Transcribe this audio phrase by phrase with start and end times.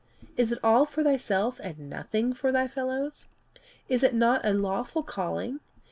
[0.35, 3.27] Is it all for thyself and nothing for thy fellows?
[3.87, 5.59] Is it not a lawful calling?